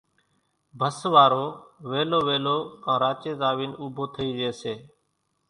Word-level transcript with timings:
ڀس 0.79 0.99
وارو 1.13 1.45
وِيلو 1.89 2.19
وِيلو 2.27 2.57
ڪان 2.83 2.97
راچينز 3.03 3.39
آوينَ 3.49 3.71
اُوڀو 3.79 4.03
ٿئِي 4.13 4.29
ريئيَ 4.37 4.51
سي۔ 4.61 4.73